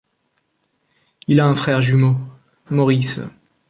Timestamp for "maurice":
2.71-3.19